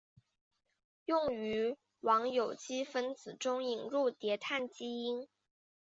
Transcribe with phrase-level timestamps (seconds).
[1.05, 5.27] 用于往有机分子中引入叠氮基团。